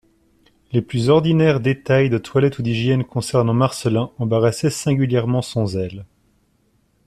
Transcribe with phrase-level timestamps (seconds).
[0.71, 6.07] Les plus ordinaires détails de toilette ou d'hygiène concernant Marcelin embarrassaient singulièrement son zèle.